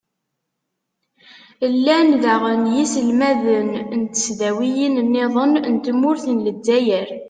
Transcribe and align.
llan 1.79 2.09
daɣen 2.23 2.63
yiselmaden 2.75 3.69
n 3.99 4.01
tesdawin-nniḍen 4.11 5.53
n 5.73 5.75
tmurt 5.85 6.23
n 6.33 6.37
lezzayer. 6.45 7.09